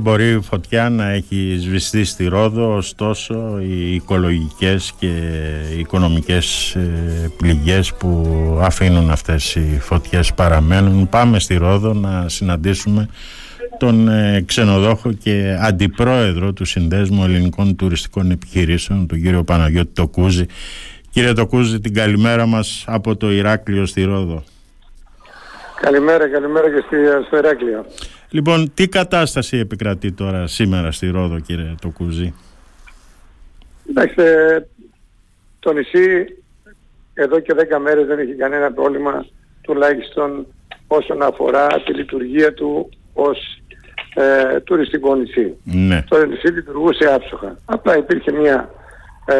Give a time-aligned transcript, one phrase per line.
[0.00, 5.06] Μπορεί η φωτιά να έχει σβηστεί στη Ρόδο, ωστόσο οι οικολογικές και
[5.74, 11.08] οι οικονομικές ε, πληγές που αφήνουν αυτές οι φωτιές παραμένουν.
[11.08, 13.08] Πάμε στη Ρόδο να συναντήσουμε
[13.78, 20.46] τον ε, ξενοδόχο και αντιπρόεδρο του Συνδέσμου Ελληνικών Τουριστικών Επιχειρήσεων, τον κύριο Παναγιώτη Τοκούζη.
[21.10, 24.44] Κύριε Τοκούζη, την καλημέρα μας από το Ηράκλειο στη Ρόδο.
[25.80, 26.84] Καλημέρα, καλημέρα και
[27.26, 27.84] στο Ηράκλειο.
[28.30, 32.34] Λοιπόν, τι κατάσταση επικρατεί τώρα σήμερα στη Ρόδο, κύριε Τοκούζη;
[33.90, 34.22] Εντάξει,
[35.58, 36.26] το νησί
[37.14, 39.26] εδώ και 10 μέρες δεν έχει κανένα πρόβλημα
[39.60, 40.46] τουλάχιστον
[40.86, 43.60] όσον αφορά τη λειτουργία του ως
[44.14, 45.54] ε, τουριστικό νησί.
[45.64, 46.04] Ναι.
[46.08, 47.56] Το νησί λειτουργούσε άψογα.
[47.64, 48.70] Απλά υπήρχε μια,
[49.24, 49.36] ε,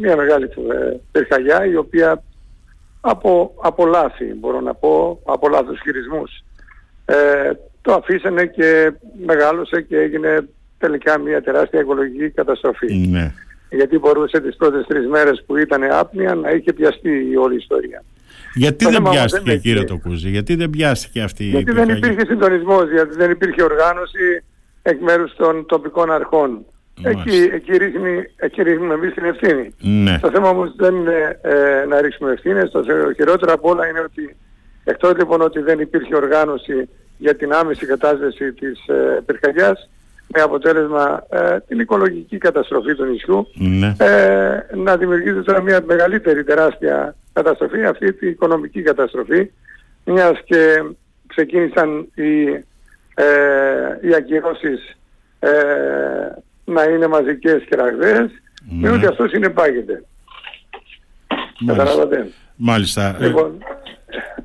[0.00, 2.22] μια μεγάλη ε, πυρκαγιά η οποία
[3.00, 6.44] από, από λάθη μπορώ να πω, από λάθος χειρισμούς
[7.04, 7.50] ε,
[7.82, 8.92] το αφήσανε και
[9.26, 10.48] μεγάλωσε και έγινε
[10.78, 12.94] τελικά μια τεράστια οικολογική καταστροφή.
[12.94, 13.32] Ναι.
[13.70, 18.02] Γιατί μπορούσε τις πρώτες τρεις μέρες που ήταν άπνοια να είχε πιαστεί η όλη ιστορία.
[18.54, 22.26] Γιατί δεν πιάστηκε δεν κύριε Τοκούζη, γιατί δεν πιάστηκε αυτή γιατί η Γιατί δεν υπήρχε
[22.26, 24.44] συντονισμός, γιατί δεν υπήρχε οργάνωση
[24.82, 26.64] εκ μέρους των τοπικών αρχών.
[27.02, 29.74] Εκεί, εκεί, ρίχνει, εκεί ρίχνουμε εμείς την ευθύνη.
[29.80, 30.18] Ναι.
[30.18, 32.82] Το θέμα όμως δεν είναι ε, να ρίξουμε ευθύνες, το
[33.14, 34.36] χειρότερο από όλα είναι ότι
[34.84, 36.88] εκτός λοιπόν ότι δεν υπήρχε οργάνωση
[37.20, 39.88] για την άμεση κατάσταση της ε, πυρκαγιάς
[40.26, 43.94] με αποτέλεσμα ε, την οικολογική καταστροφή του νησιού ναι.
[43.98, 49.50] ε, να δημιουργήσει τώρα μια μεγαλύτερη τεράστια καταστροφή αυτή την οικονομική καταστροφή
[50.04, 50.82] μιας και
[51.26, 52.46] ξεκίνησαν οι,
[53.14, 53.24] ε,
[54.00, 54.98] οι ακυρώσεις
[55.38, 55.50] ε,
[56.64, 58.30] να είναι μαζικές και ραγδαίες
[58.70, 58.88] ναι.
[58.88, 60.04] με ότι αυτό συνεπάγεται.
[61.60, 62.08] Μάλιστα.
[62.56, 63.16] Μάλιστα.
[63.20, 63.64] Λοιπόν,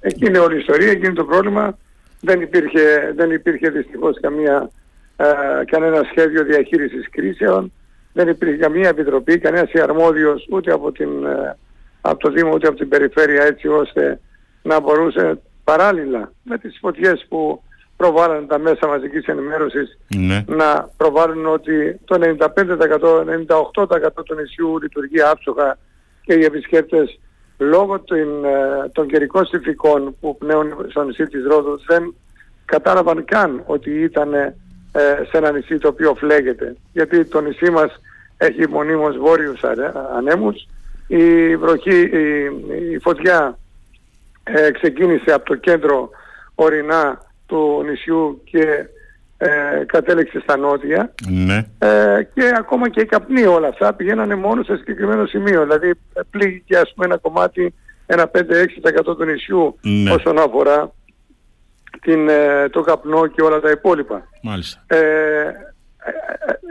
[0.00, 1.78] εκεί είναι όλη η ιστορία, εκεί είναι το πρόβλημα
[2.24, 4.70] δεν υπήρχε, δεν υπήρχε δυστυχώς καμία,
[5.16, 5.24] ε,
[5.64, 7.72] κανένα σχέδιο διαχείρισης κρίσεων,
[8.12, 11.56] δεν υπήρχε καμία επιτροπή, κανένας αρμόδιος ούτε από, την, ε,
[12.00, 14.20] από το Δήμο ούτε από την Περιφέρεια έτσι ώστε
[14.62, 17.62] να μπορούσε παράλληλα με τις φωτιές που
[17.96, 20.44] προβάλλουν τα μέσα μαζικής ενημέρωσης ναι.
[20.46, 22.48] να προβάλλουν ότι το 95%,
[23.74, 25.78] 98% του νησιού λειτουργεί άψογα
[26.24, 27.20] και οι επισκέπτες
[27.58, 32.14] λόγω των, ε, των καιρικών συνθηκών που πνέουν στο νησί της Ρόδου δεν
[32.64, 34.54] κατάλαβαν καν ότι ήταν ε,
[35.30, 36.76] σε ένα νησί το οποίο φλέγεται.
[36.92, 38.00] Γιατί το νησί μας
[38.36, 39.60] έχει μονίμως βόρειους
[40.16, 40.66] ανέμους.
[41.06, 42.00] Η βροχή,
[42.90, 43.58] η, φωτιά
[44.44, 46.10] ε, ξεκίνησε από το κέντρο
[46.54, 48.86] ορεινά του νησιού και
[49.44, 51.66] ε, κατέληξε στα νότια ναι.
[51.78, 55.62] ε, και ακόμα και οι καπνοί όλα αυτά πηγαίνανε μόνο σε συγκεκριμένο σημείο.
[55.62, 55.94] Δηλαδή
[56.30, 57.74] πλήγηκε ας πούμε ένα κομμάτι,
[58.06, 58.38] ένα 5-6%
[59.04, 60.10] του νησιού ναι.
[60.10, 60.92] όσον αφορά
[62.00, 64.28] την, ε, το καπνό και όλα τα υπόλοιπα.
[64.42, 64.84] Μάλιστα.
[64.86, 65.52] Ε, ε,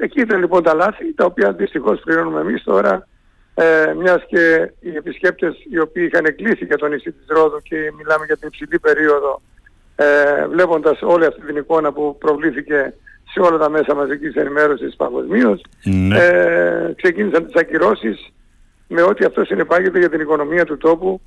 [0.03, 3.07] εκεί ήταν λοιπόν τα λάθη τα οποία δυστυχώς πληρώνουμε εμείς τώρα
[3.53, 7.75] ε, μιας και οι επισκέπτες οι οποίοι είχαν κλείσει για το νησί της Ρόδου και
[7.97, 9.41] μιλάμε για την υψηλή περίοδο
[9.95, 12.93] ε, βλέποντας όλη αυτή την εικόνα που προβλήθηκε
[13.33, 16.17] σε όλα τα μέσα μαζικής ενημέρωσης παγκοσμίως ναι.
[16.17, 18.31] ε, ξεκίνησαν τις ακυρώσεις
[18.87, 21.21] με ό,τι αυτό συνεπάγεται για την οικονομία του τόπου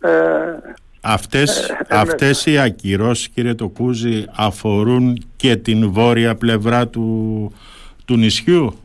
[0.00, 0.10] ε,
[1.06, 7.52] Αυτές, ε, ε αυτές οι ακυρώσεις κύριε Τοκούζη αφορούν και την βόρεια πλευρά του,
[8.04, 8.78] του νησιού;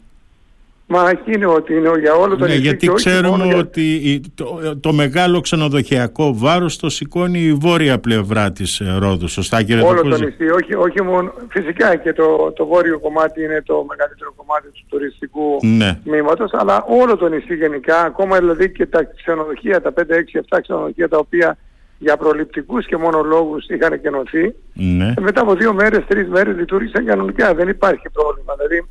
[0.92, 4.94] Μα εκεί είναι ότι είναι για όλο το ναι, νησί γιατί ξέρουμε ότι το, το,
[4.94, 9.28] μεγάλο ξενοδοχειακό βάρος το σηκώνει η βόρεια πλευρά της ε, Ρόδου.
[9.28, 13.62] Σωστά κύριε Όλο το νησί, όχι, όχι μόνο, φυσικά και το, το βόρειο κομμάτι είναι
[13.66, 16.00] το μεγαλύτερο κομμάτι του τουριστικού ναι.
[16.04, 20.60] μήματος, αλλά όλο το νησί γενικά, ακόμα δηλαδή και τα ξενοδοχεία, τα 5, 6, 7
[20.62, 21.58] ξενοδοχεία τα οποία
[21.98, 25.14] για προληπτικούς και μόνο λόγους είχαν κενωθεί, ναι.
[25.20, 28.54] μετά από δύο μέρες, τρεις μέρες λειτουργήσαν κανονικά, δεν υπάρχει πρόβλημα.
[28.58, 28.88] Δηλαδή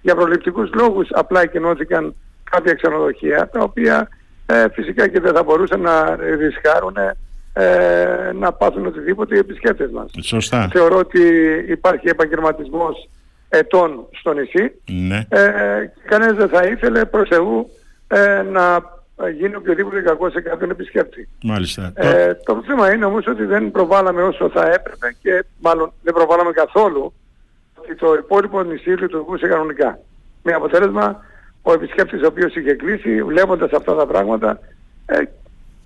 [0.00, 2.14] για προληπτικούς λόγους απλά εκενώθηκαν
[2.50, 4.08] κάποια ξενοδοχεία τα οποία
[4.46, 6.96] ε, φυσικά και δεν θα μπορούσαν να ρισκάρουν
[7.52, 10.10] ε, να πάθουν οτιδήποτε οι επισκέπτες μας.
[10.20, 10.68] Σωστά.
[10.72, 11.20] Θεωρώ ότι
[11.68, 13.08] υπάρχει επαγγελματισμός
[13.48, 14.72] ετών στο νησί.
[14.86, 15.26] Ναι.
[15.28, 17.70] Ε, κανένας δεν θα ήθελε προς Θεού
[18.08, 18.82] ε, να
[19.38, 21.28] γίνει οποιοδήποτε κακό σε κάποιον επισκέπτη.
[21.42, 21.92] Μάλιστα.
[21.94, 26.50] Ε, το θέμα είναι όμως ότι δεν προβάλαμε όσο θα έπρεπε και μάλλον δεν προβάλαμε
[26.50, 27.12] καθόλου
[27.90, 29.98] ότι το υπόλοιπο νησί λειτουργούσε κανονικά.
[30.42, 31.24] Με αποτέλεσμα
[31.62, 34.58] ο επισκέπτης ο οποίος είχε κλείσει βλέποντας αυτά τα πράγματα
[35.06, 35.18] ε,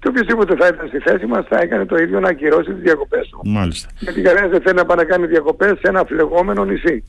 [0.00, 3.28] και οποιοδήποτε θα ήταν στη θέση μας θα έκανε το ίδιο να ακυρώσει τις διακοπές
[3.28, 3.40] του.
[3.44, 3.88] Μάλιστα.
[3.98, 7.04] Γιατί κανένας δεν θέλει να πάει να κάνει διακοπές σε ένα φλεγόμενο νησί.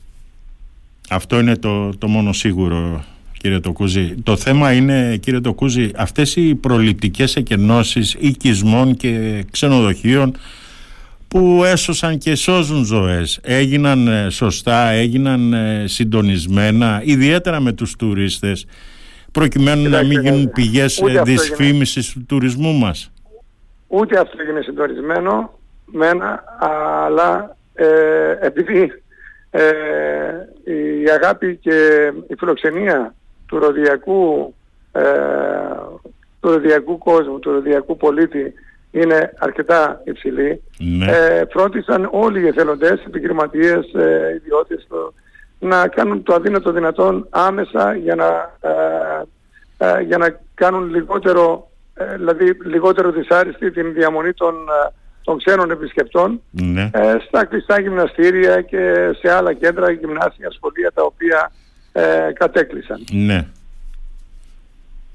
[1.10, 3.04] Αυτό είναι το, το μόνο σίγουρο
[3.38, 4.14] κύριε Τοκούζη.
[4.22, 10.36] Το θέμα είναι κύριε Τοκούζη αυτές οι προληπτικές εκενώσεις οικισμών και ξενοδοχείων
[11.28, 13.40] που έσωσαν και σώζουν ζωές.
[13.42, 18.66] Έγιναν ε, σωστά, έγιναν ε, συντονισμένα ιδιαίτερα με τους τουρίστες
[19.32, 23.10] προκειμένου να μην γίνουν πηγές δυσφήμισης του τουρισμού μας.
[23.86, 26.44] Ούτε αυτό έγινε συντονισμένο μένα,
[27.04, 28.92] αλλά ε, επειδή
[29.50, 29.62] ε,
[30.64, 33.14] η αγάπη και η φιλοξενία
[33.46, 34.54] του ροδιακού,
[34.92, 35.02] ε,
[36.40, 38.54] του ροδιακού κόσμου, του ροδιακού πολίτη
[39.00, 40.62] είναι αρκετά υψηλή.
[40.78, 41.06] Ναι.
[41.06, 44.86] Ε, φρόντισαν όλοι οι εθελοντές, επιχειρηματίες, ε, ιδιώτες
[45.58, 52.16] να κάνουν το αδύνατο δυνατόν άμεσα για να, ε, ε για να κάνουν λιγότερο, ε,
[52.16, 54.54] δηλαδή λιγότερο δυσάρεστη την διαμονή των,
[55.22, 56.90] των ξένων επισκεπτών ναι.
[57.26, 61.52] στα κλειστά γυμναστήρια και σε άλλα κέντρα, γυμνάσια, σχολεία τα οποία
[62.32, 63.04] κατέκλυσαν.
[63.12, 63.46] Ναι.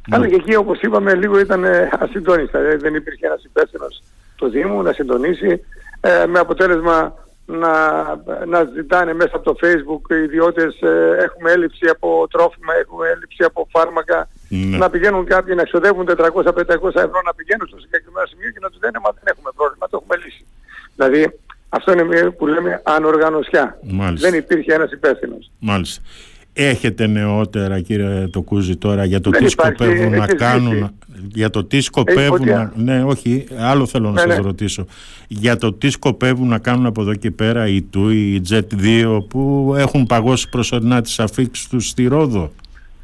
[0.10, 1.66] Αλλά και εκεί όπως είπαμε λίγο ήταν
[2.00, 2.60] ασυντόνιστα.
[2.78, 4.04] Δεν υπήρχε ένας υπεύθυνος
[4.36, 5.66] του Δήμου να συντονίσει
[6.02, 7.14] ε, με αποτέλεσμα
[7.46, 7.74] να,
[8.46, 13.44] να ζητάνε μέσα από το facebook οι ιδιώτες ε, έχουμε έλλειψη από τρόφιμα, έχουμε έλλειψη
[13.44, 14.78] από φάρμακα ναι.
[14.78, 16.16] να πηγαίνουν κάποιοι να εξοδεύουν 400-500
[17.08, 20.00] ευρώ να πηγαίνουν στο συγκεκριμένο σημείο και να τους λένε μα δεν έχουμε πρόβλημα, το
[20.02, 20.46] έχουμε λύσει.
[20.96, 21.40] Δηλαδή
[21.70, 23.80] αυτό είναι που λέμε ανοργανωσιά.
[24.14, 25.52] Δεν υπήρχε ένας υπεύθυνος.
[25.60, 26.02] Μάλιστα.
[26.54, 30.92] Έχετε νεότερα κύριε Τοκούζη τώρα για το τι σκοπεύουν να κάνουν
[31.34, 32.72] για το τι σκοπεύουν να...
[32.76, 34.46] ναι όχι άλλο θέλω να ναι, σας ναι.
[34.46, 34.86] ρωτήσω
[35.28, 39.20] για το τι σκοπεύουν να κάνουν από εδώ και πέρα οι ΤΟΥ, οι Jet 2
[39.30, 42.52] που έχουν παγώσει προσωρινά τις αφήξεις τους στη Ρόδο;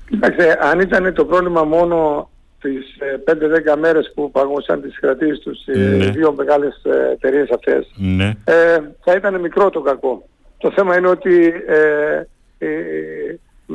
[0.10, 2.30] Κοιτάξτε, αν ήταν το πρόβλημα μόνο
[2.62, 2.86] τις
[3.26, 6.10] 5-10 ε, μέρες που παγώσαν τις κρατήσεις τους οι ναι.
[6.10, 8.34] δύο μεγάλες ε, εταιρείες αυτές ναι.
[8.44, 10.28] ε, θα ήταν μικρό το κακό.
[10.58, 12.22] Το θέμα είναι ότι ε,
[12.58, 12.68] ε,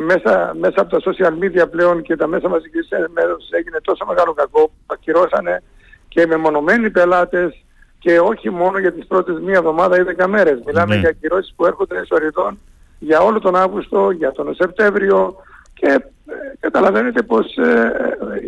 [0.03, 4.33] μέσα, μέσα από τα social media πλέον και τα μέσα μαζικής ενημέρωσης έγινε τόσο μεγάλο
[4.33, 5.63] κακό που ακυρώσανε
[6.09, 7.65] και μεμονωμένοι πελάτες
[7.99, 10.61] και όχι μόνο για τις πρώτες μία εβδομάδα ή δέκα μέρες.
[10.67, 11.01] Μιλάμε ναι.
[11.01, 12.59] για ακυρώσεις που έρχονται σωριδών
[12.99, 15.37] για όλο τον Αύγουστο, για τον Σεπτέμβριο
[15.75, 17.93] και ε, καταλαβαίνετε πως ε,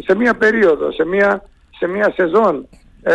[0.06, 1.42] σε μία περίοδο, σε μία,
[1.78, 2.68] σε μία σεζόν
[3.02, 3.14] ε,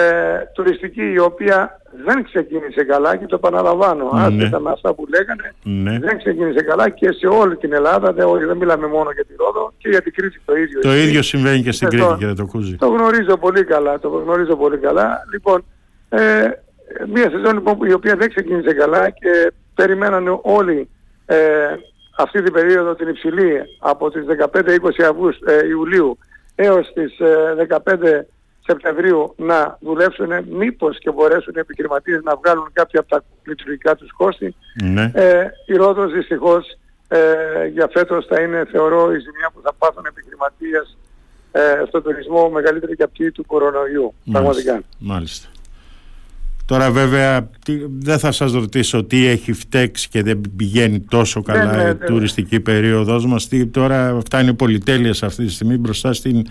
[0.53, 4.21] τουριστική η οποία δεν ξεκίνησε καλά και το επαναλαμβάνω ναι.
[4.21, 5.99] άσχετα με αυτά που λέγανε ναι.
[5.99, 9.73] δεν ξεκίνησε καλά και σε όλη την Ελλάδα δεν, δεν μιλάμε μόνο για τη Ρόδο
[9.77, 10.79] και για την Κρήτη το ίδιο.
[10.79, 12.75] Το ίδιο συμβαίνει και στην Κρήτη κύριε Τοκούζη.
[12.75, 15.17] Το γνωρίζω πολύ καλά, το γνωρίζω πολύ καλά.
[15.31, 15.65] Λοιπόν,
[16.09, 16.49] ε,
[17.13, 20.89] μια σεζόν λοιπόν, η οποία δεν ξεκίνησε καλά και περιμένανε όλοι
[21.25, 21.37] ε,
[22.17, 24.59] αυτή την περίοδο την υψηλή από τις 15-20
[25.45, 26.17] ε, Ιουλίου
[26.55, 27.17] έως τις
[27.85, 28.21] 15 ε,
[28.69, 34.11] Σεπτεμβρίου να δουλέψουν μήπως και μπορέσουν οι επιχειρηματίες να βγάλουν κάποια από τα λειτουργικά τους
[34.11, 34.55] κόστη.
[34.83, 35.11] Ναι.
[35.13, 36.77] Ε, η Ρόδος δυστυχώς
[37.07, 40.97] ε, για φέτος θα είναι θεωρώ η ζημιά που θα πάθουν επιχειρηματίες
[41.51, 44.13] ε, στον τουρισμό μεγαλύτερη και αυτή του κορονοϊού.
[44.31, 44.81] Πραγματικά.
[44.99, 45.47] Μάλιστα.
[46.69, 47.49] Τώρα βέβαια
[47.99, 51.95] δεν θα σας ρωτήσω τι έχει φταίξει και δεν πηγαίνει τόσο ναι, καλά ναι, η
[51.95, 53.47] τουριστική περίοδος μας.
[53.47, 56.45] Τι, τώρα φτάνει πολυτέλεια σε αυτή τη στιγμή μπροστά στην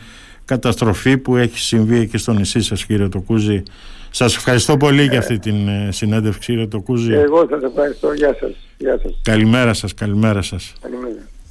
[0.44, 3.62] καταστροφή που έχει συμβεί εκεί στο νησί σας κύριε Τοκούζη.
[4.10, 7.12] Σας ευχαριστώ πολύ για αυτή την ε, συνέντευξη κύριε Τοκούζη.
[7.12, 8.12] Εγώ σας ευχαριστώ.
[8.12, 8.50] Γεια σας.
[8.78, 9.20] Γεια σας.
[9.22, 9.94] Καλημέρα σας.
[9.94, 10.72] Καλημέρα σας.
[10.80, 11.38] Καλημέρα.